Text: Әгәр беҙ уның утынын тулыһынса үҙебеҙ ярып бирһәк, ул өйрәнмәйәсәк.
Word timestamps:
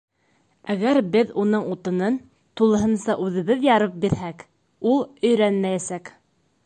Әгәр 0.73 0.97
беҙ 1.15 1.33
уның 1.43 1.67
утынын 1.75 2.17
тулыһынса 2.61 3.17
үҙебеҙ 3.27 3.63
ярып 3.69 4.01
бирһәк, 4.07 4.43
ул 4.95 5.07
өйрәнмәйәсәк. 5.31 6.13